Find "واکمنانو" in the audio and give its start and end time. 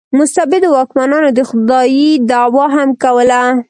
0.77-1.29